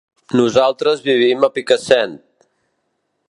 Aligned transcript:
Nosaltres 0.37 1.03
vivim 1.09 1.45
a 1.47 1.51
Picassent. 1.59 2.17